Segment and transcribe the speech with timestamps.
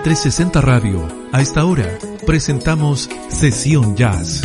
[0.00, 4.40] En 360 Radio, a esta hora, presentamos Sesión Jazz.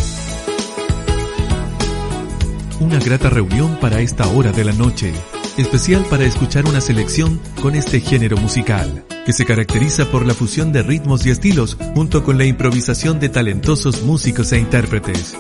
[2.82, 5.14] Una grata reunión para esta hora de la noche,
[5.56, 10.74] especial para escuchar una selección con este género musical, que se caracteriza por la fusión
[10.74, 15.38] de ritmos y estilos junto con la improvisación de talentosos músicos e intérpretes.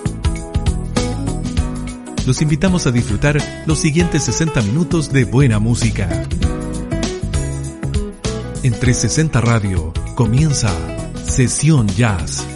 [2.25, 6.07] Los invitamos a disfrutar los siguientes 60 minutos de buena música.
[8.63, 10.71] En 360 Radio comienza
[11.25, 12.54] Sesión Jazz.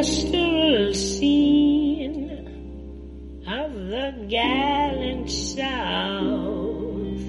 [0.00, 2.30] Pastoral scene
[3.46, 7.20] of the gallant South,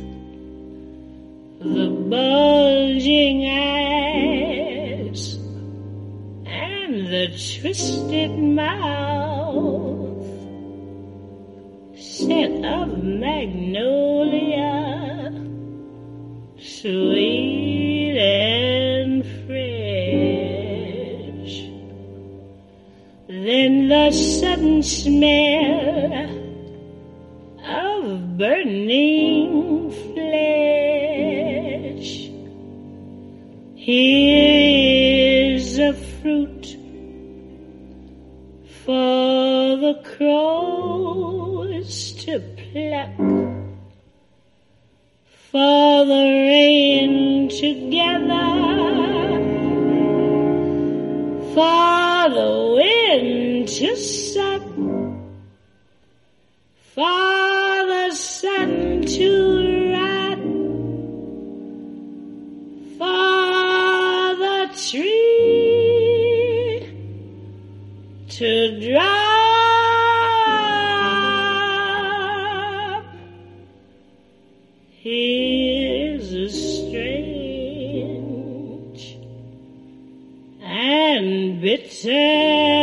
[1.59, 5.35] the bulging eyes
[6.45, 7.27] and the
[7.59, 10.25] twisted mouth,
[11.99, 14.00] scent of magnolia,
[23.91, 26.13] the sudden smell
[27.65, 30.31] of burning flesh.
[33.75, 36.77] Here's a fruit
[38.85, 43.17] for the crows to pluck,
[45.51, 48.61] for the rain to gather
[51.53, 53.50] for the wind
[53.95, 54.61] suck,
[56.93, 59.61] for the sun to
[62.97, 64.59] for the
[64.89, 65.41] tree
[68.27, 69.31] to drop.
[74.99, 77.01] Here's a strange
[80.61, 82.80] and bitter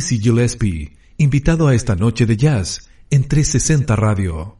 [0.00, 4.59] Dizzy Gillespie, invitado a esta noche de jazz en 360 Radio.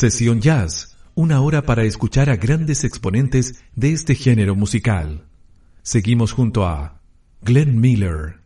[0.00, 5.26] Sesión Jazz, una hora para escuchar a grandes exponentes de este género musical.
[5.82, 7.02] Seguimos junto a
[7.42, 8.39] Glenn Miller.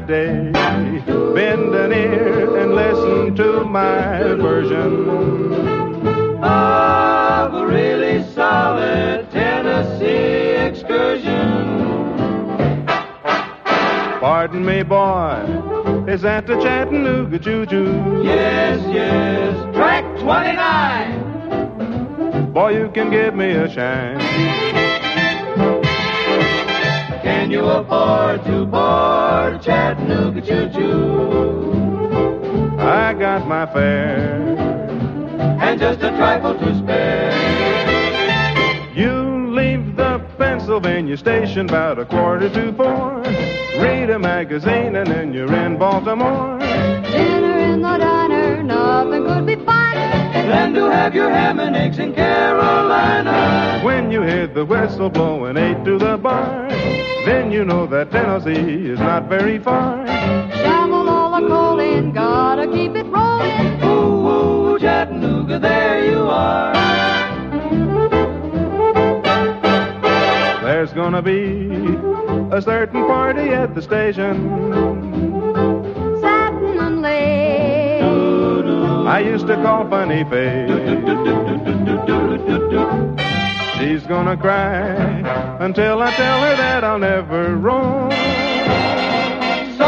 [0.00, 0.50] My day.
[1.34, 5.08] Bend an ear and listen to my version.
[6.42, 11.86] Of a really solid Tennessee excursion.
[14.20, 15.44] Pardon me, boy,
[16.08, 18.22] is that the Chattanooga Choo Choo?
[18.22, 22.52] Yes, yes, track 29.
[22.52, 25.05] Boy, you can give me a shine.
[27.46, 32.76] Can you afford to board Chattanooga Choo Choo?
[32.76, 34.58] I got my fare.
[35.60, 37.30] And just a trifle to spare.
[38.96, 43.22] You leave the Pennsylvania station about a quarter to four.
[43.80, 46.58] Read a magazine and then you're in Baltimore.
[50.46, 53.80] Than to have your ham and eggs in Carolina.
[53.82, 56.68] When you hear the whistle blowing eight to the bar,
[57.26, 60.06] then you know that Tennessee is not very far.
[60.06, 63.82] Shovel all the coal in, gotta keep it rolling.
[63.82, 66.74] Ooh, ooh, Chattanooga, there you are.
[70.62, 71.68] There's gonna be
[72.52, 75.15] a certain party at the station.
[79.06, 80.70] I used to call Funny Face.
[83.78, 84.84] She's gonna cry
[85.60, 88.10] until I tell her that I'll never roam.
[89.78, 89.86] So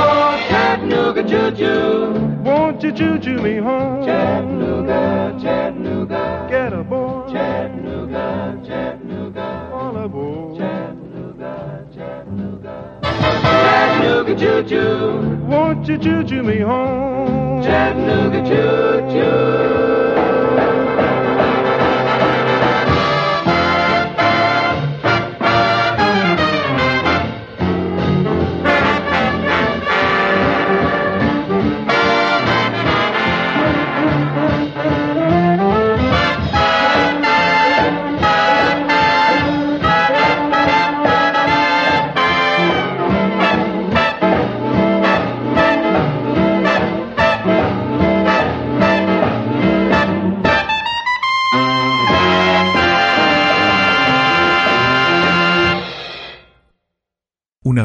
[0.48, 2.42] Chattanooga, choo-choo.
[2.44, 4.06] Won't you choo-choo me home?
[4.06, 6.46] Chattanooga, Chattanooga.
[6.48, 9.70] Get aboard, Chattanooga, Chattanooga.
[9.72, 10.57] all aboard.
[14.08, 15.36] Chattanooga, choo-choo.
[15.48, 17.62] Won't you choo-choo me home?
[17.62, 20.27] Chattanooga, choo-choo.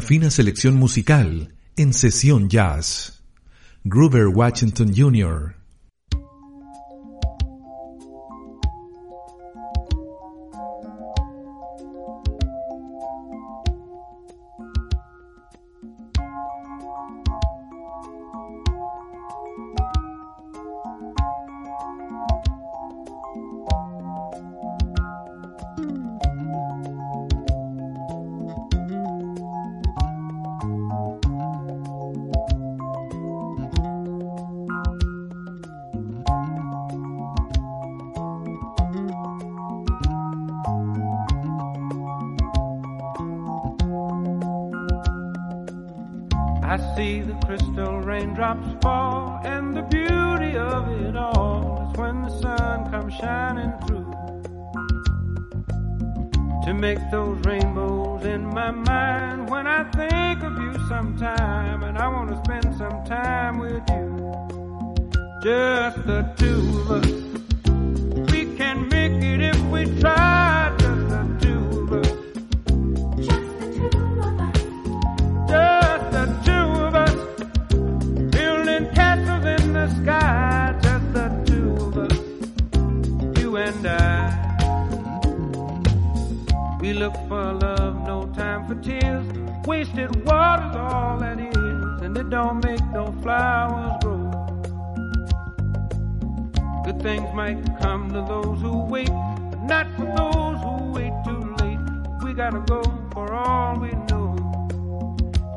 [0.03, 3.23] Fina selección musical en sesión jazz.
[3.85, 5.55] Gruber Washington Jr.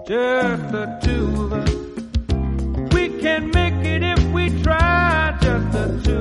[0.07, 2.93] just the two of us.
[2.95, 6.16] We can make it if we try, just the two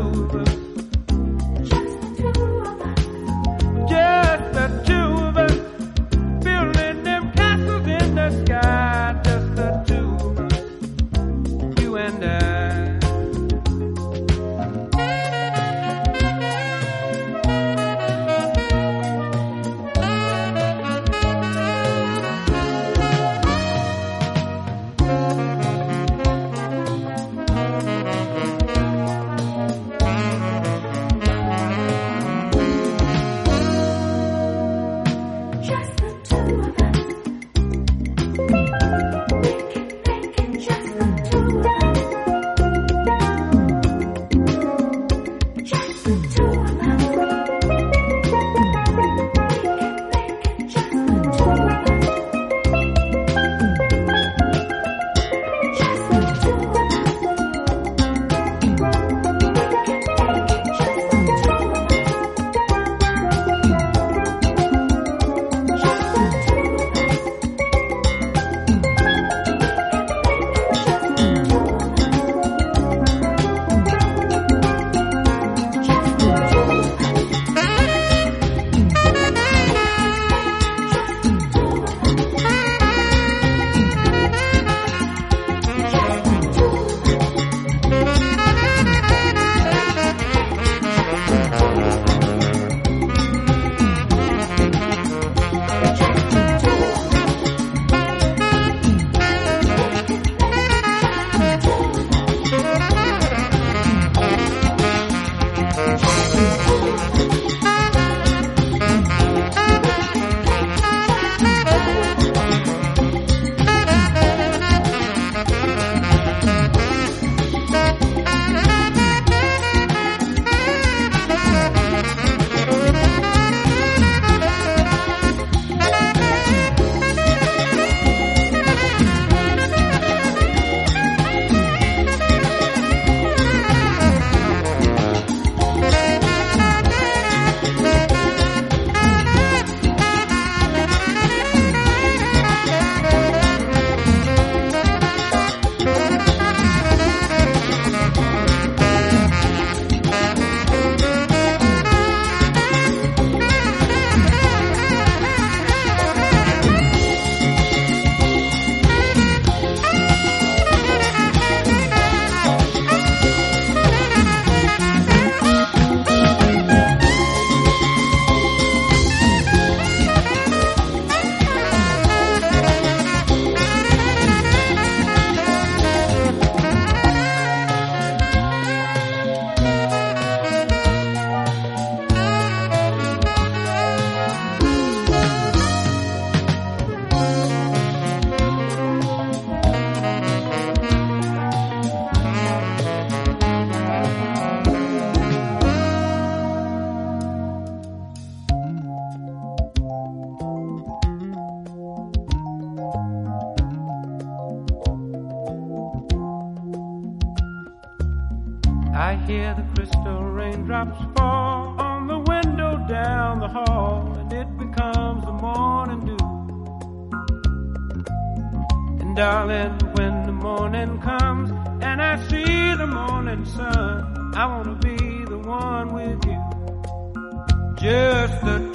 [227.86, 228.74] Just the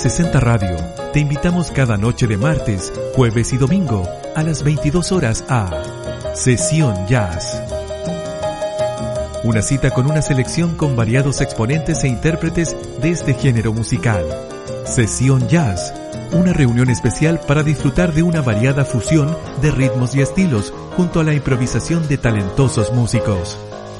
[0.00, 0.76] 360 Radio
[1.12, 5.70] te invitamos cada noche de martes, jueves y domingo a las 22 horas a
[6.34, 7.62] Sesión Jazz.
[9.44, 14.24] Una cita con una selección con variados exponentes e intérpretes de este género musical.
[14.86, 15.92] Sesión Jazz,
[16.32, 21.24] una reunión especial para disfrutar de una variada fusión de ritmos y estilos junto a
[21.24, 23.58] la improvisación de talentosos músicos.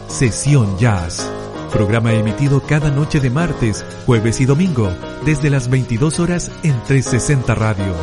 [0.09, 1.31] Sesión Jazz.
[1.73, 4.91] Programa emitido cada noche de martes, jueves y domingo,
[5.25, 7.95] desde las 22 horas en 360 Radio.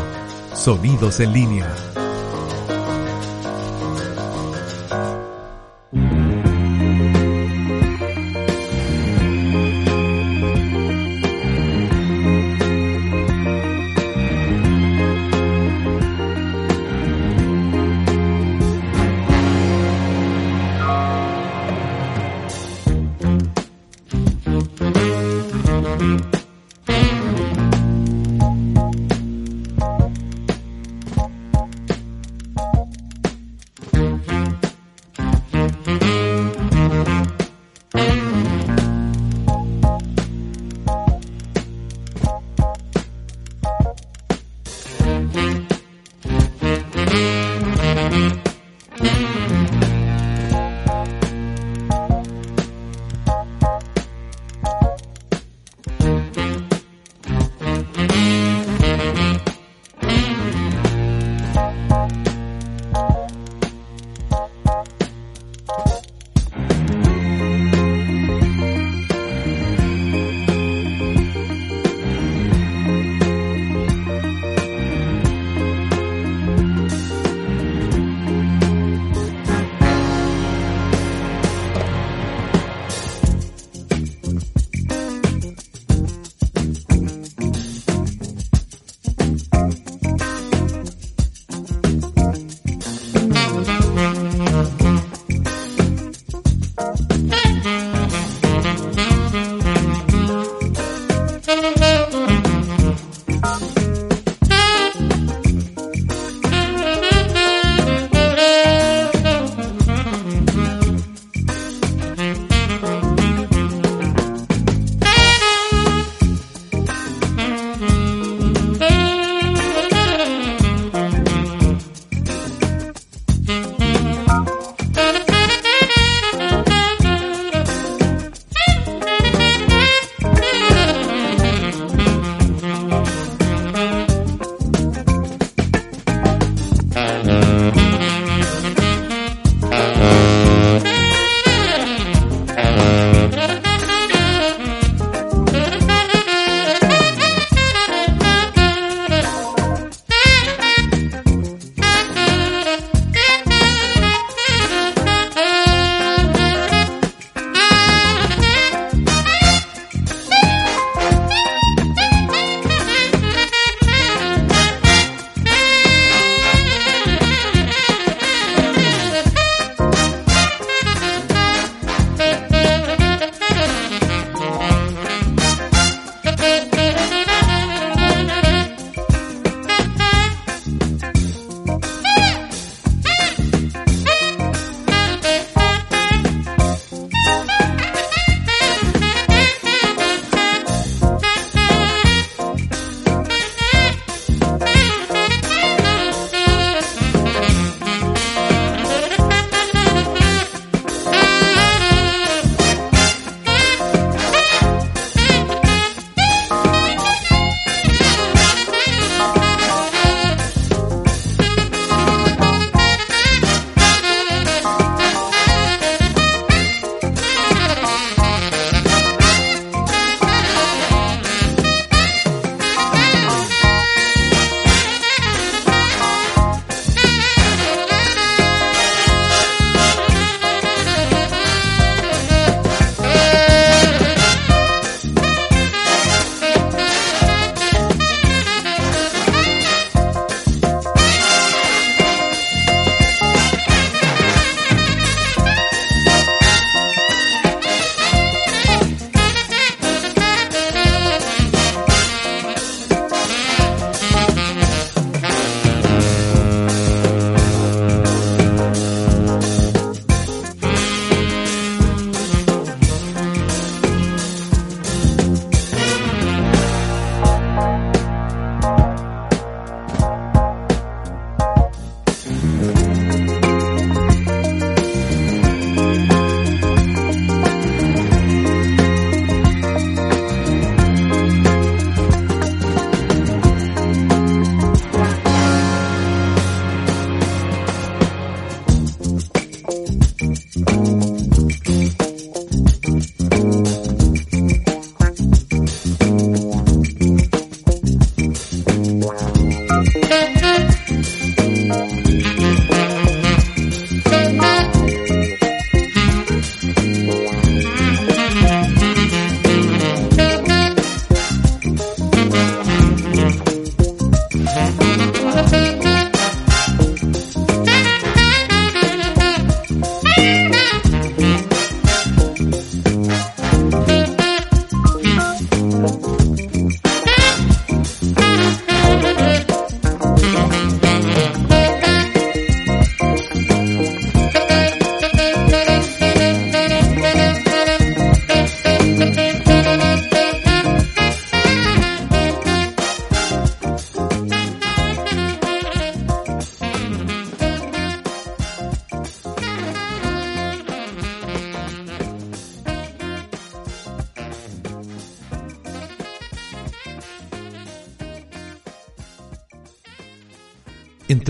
[0.53, 1.96] Sonidos en línea.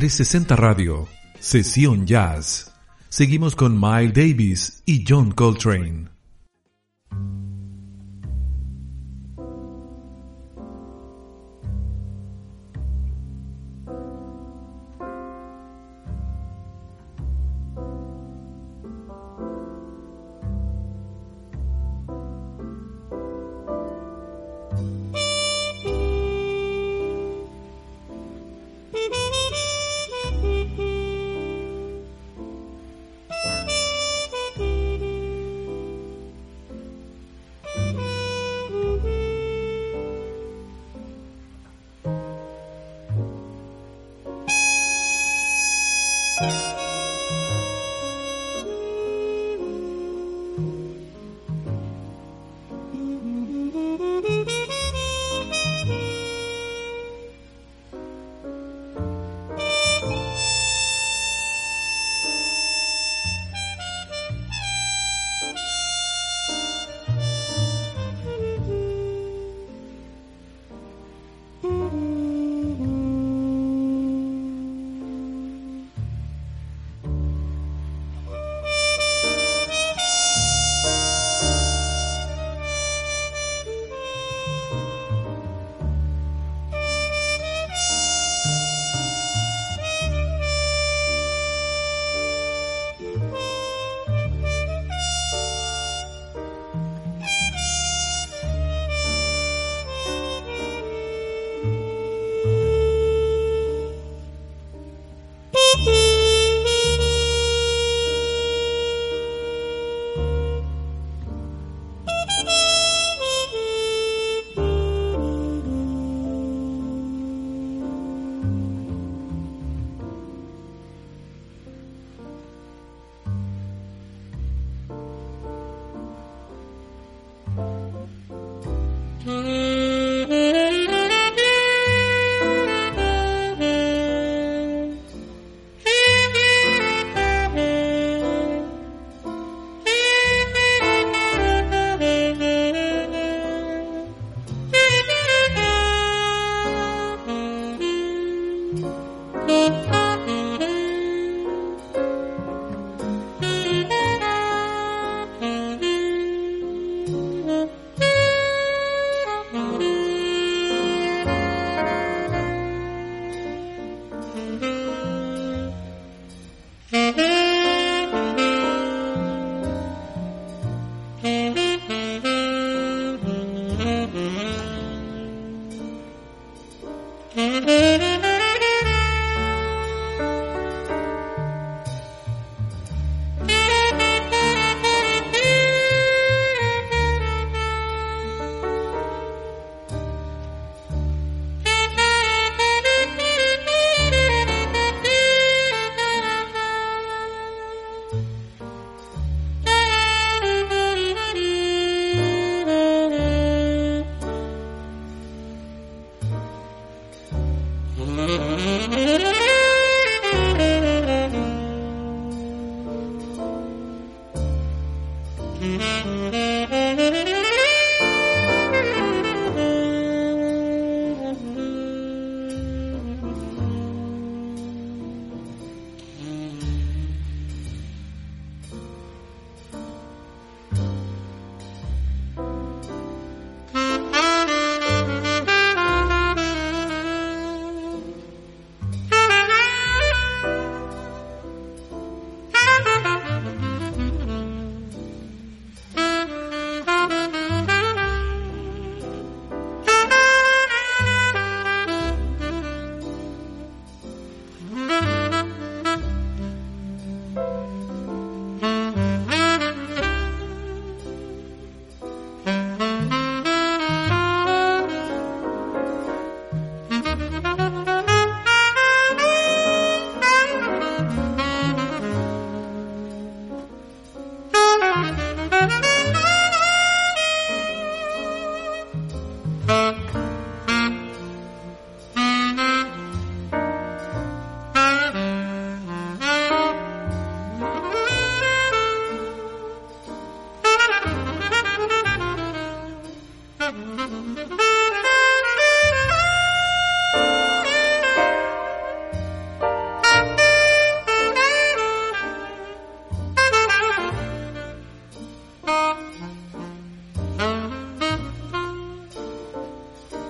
[0.07, 1.05] 360 Radio,
[1.37, 2.71] Sesión Jazz.
[3.09, 6.16] Seguimos con Miles Davis y John Coltrane.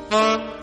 [0.10, 0.57] Thank you.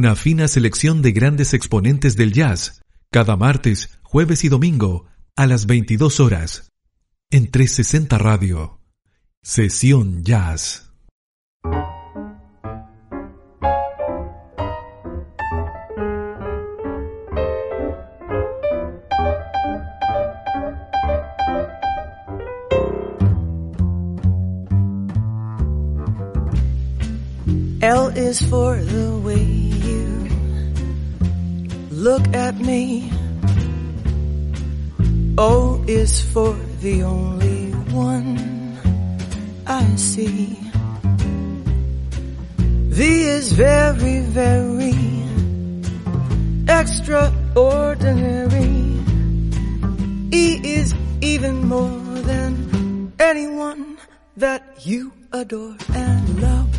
[0.00, 5.66] una fina selección de grandes exponentes del jazz cada martes, jueves y domingo, a las
[5.66, 6.70] 22 horas.
[7.30, 8.80] En 360 Radio.
[9.42, 10.90] Sesión Jazz.
[32.20, 33.10] Look at me.
[35.38, 38.38] Oh, o is for the only one
[39.66, 40.56] I see.
[42.96, 44.94] V is very, very
[46.68, 48.88] extraordinary.
[50.32, 52.00] E is even more
[52.30, 53.98] than anyone
[54.36, 56.70] that you adore and love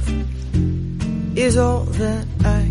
[1.37, 2.70] is all that I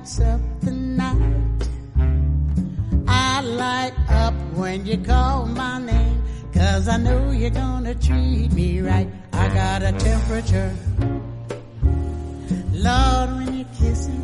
[0.00, 1.68] Lights up the night.
[3.06, 6.22] I light up when you call my name,
[6.54, 9.08] cause I know you're gonna treat me right.
[9.32, 10.74] I got a temperature.
[12.72, 14.20] Lord, when you kiss me,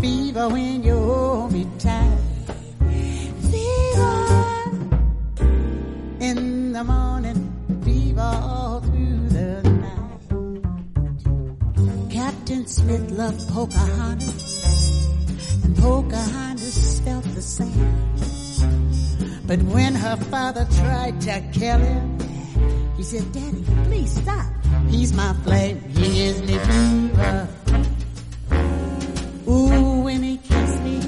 [0.00, 2.18] fever when you hold me tight.
[3.50, 4.14] Fever
[6.20, 7.40] in the morning,
[7.82, 10.20] fever all through the night.
[12.10, 14.47] Captain Smith loved Pocahontas,
[15.78, 18.08] Pocahontas felt the same.
[19.46, 22.18] But when her father tried to kill him,
[22.96, 24.46] he said, Daddy, please stop.
[24.88, 25.80] He's my flame.
[25.90, 27.48] He is me fever.
[29.48, 31.00] Ooh, when he kisses me,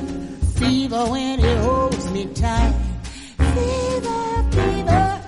[0.54, 2.74] fever when he holds me tight.
[3.36, 5.20] Fever, fever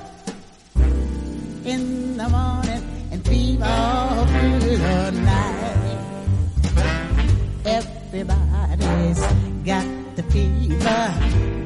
[1.64, 4.11] in the morning and fever
[10.16, 11.14] the fever.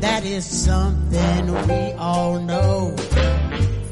[0.01, 2.95] That is something we all know.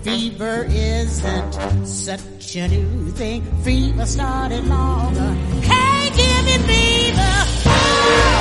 [0.02, 3.42] Fever isn't such a new thing.
[3.62, 5.14] Fever started long.
[5.62, 8.33] Hey, give me fever.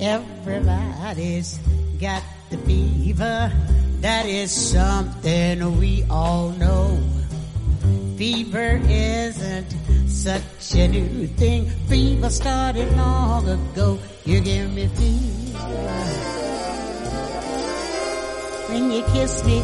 [0.00, 1.58] Everybody's
[2.00, 3.52] got the fever.
[4.00, 6.98] That is something we all know.
[8.16, 9.76] Fever isn't
[10.08, 11.68] such a new thing.
[11.88, 13.98] Fever started long ago.
[14.24, 15.58] You give me fever.
[18.70, 19.62] When you kiss me,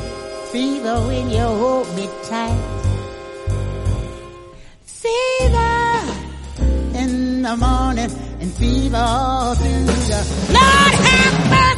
[0.53, 2.61] fever when you hold me tight.
[4.85, 6.03] Fever
[6.93, 10.21] in the morning and fever through the
[10.53, 11.76] Lord have mercy,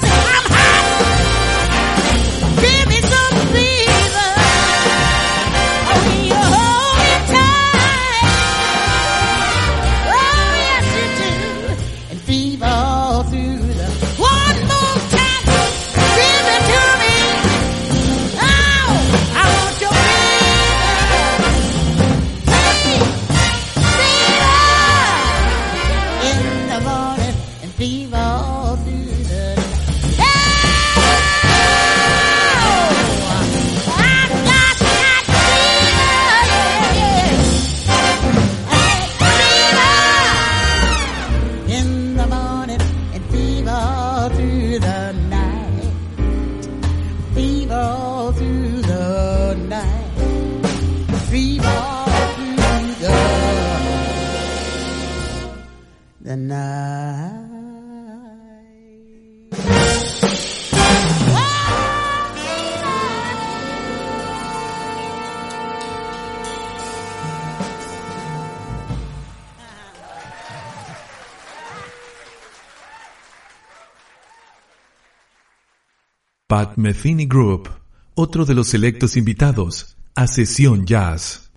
[76.59, 77.69] Pat Metheny Group,
[78.17, 81.48] otro de los selectos invitados a Sesión Jazz.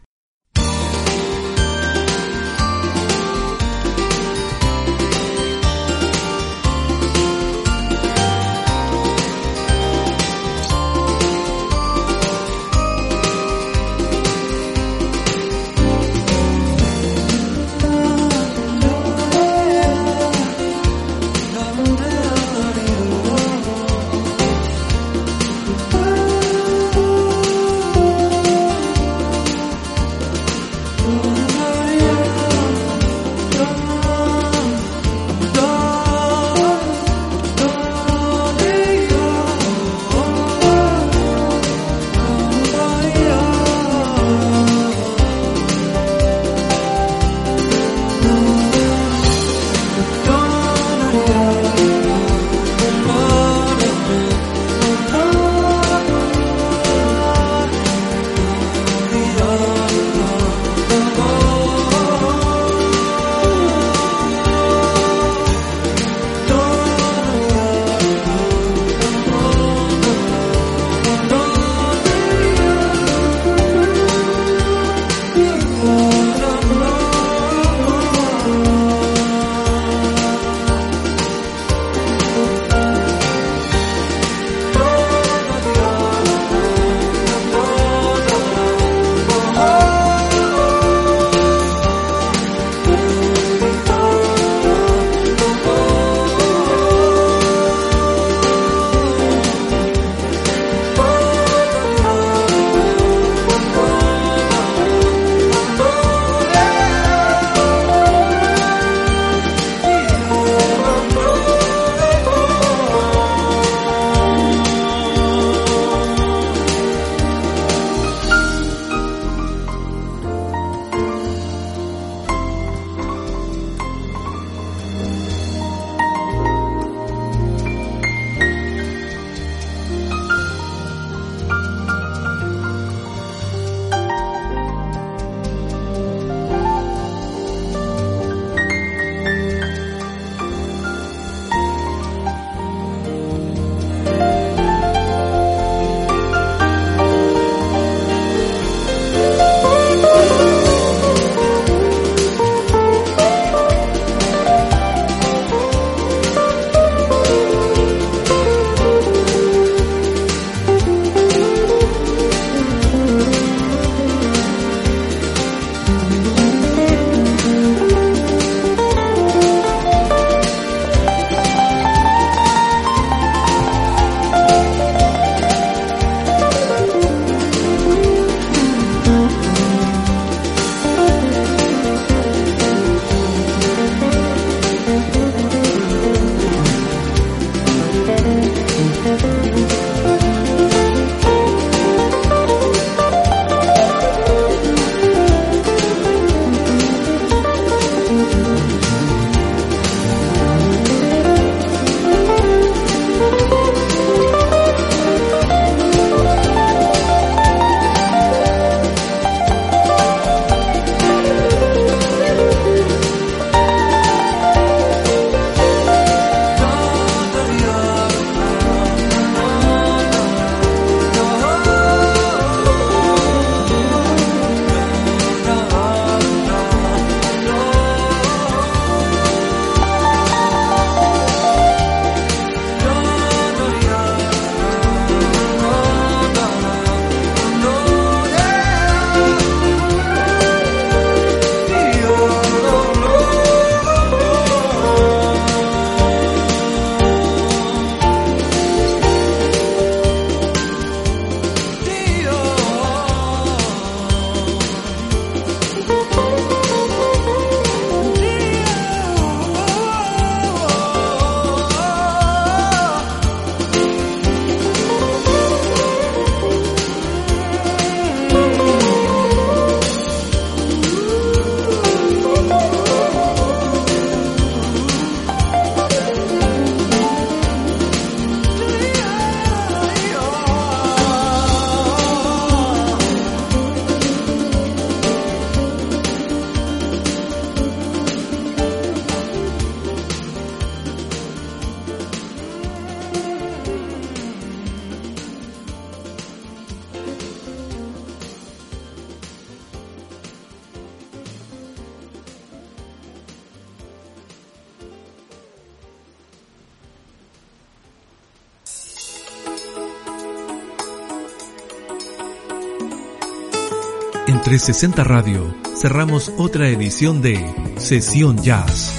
[314.61, 317.43] 360 Radio cerramos otra edición de
[317.77, 318.93] Sesión Jazz.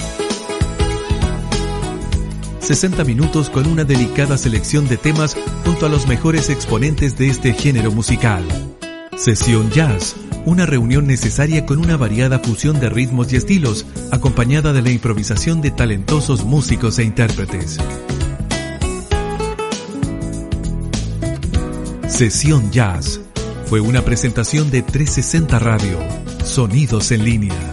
[2.59, 7.53] 60 minutos con una delicada selección de temas junto a los mejores exponentes de este
[7.53, 8.43] género musical.
[9.15, 14.81] Sesión Jazz, una reunión necesaria con una variada fusión de ritmos y estilos, acompañada de
[14.81, 17.77] la improvisación de talentosos músicos e intérpretes.
[22.09, 23.22] Sesión Jazz
[23.65, 25.97] fue una presentación de 360 Radio,
[26.43, 27.72] Sonidos en línea.